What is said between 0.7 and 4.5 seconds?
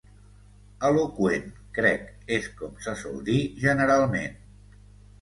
Eloqüent, crec, és com se sol dir generalment.